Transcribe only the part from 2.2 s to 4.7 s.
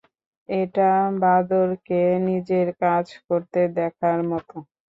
নিজের কাজ করতে দেখার মতো।